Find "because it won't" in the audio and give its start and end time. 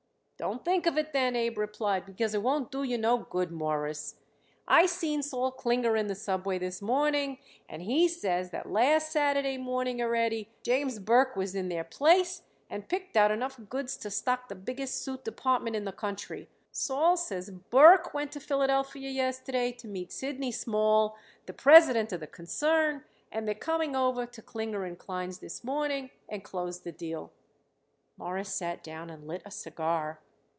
2.07-2.71